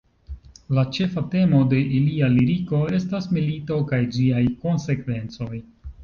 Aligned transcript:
La 0.75 0.83
ĉefa 0.97 1.21
temo 1.33 1.59
de 1.73 1.81
ilia 1.97 2.29
liriko 2.35 2.79
estas 2.99 3.27
milito 3.37 3.77
kaj 3.91 3.99
ĝiaj 4.17 4.41
konsekvencoj. 4.65 5.61